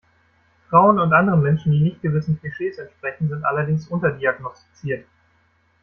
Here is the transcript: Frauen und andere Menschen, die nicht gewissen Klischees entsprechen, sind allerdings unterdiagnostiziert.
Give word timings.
Frauen 0.67 0.97
und 0.97 1.13
andere 1.13 1.37
Menschen, 1.37 1.73
die 1.73 1.79
nicht 1.83 2.01
gewissen 2.01 2.39
Klischees 2.39 2.79
entsprechen, 2.79 3.29
sind 3.29 3.45
allerdings 3.45 3.87
unterdiagnostiziert. 3.87 5.05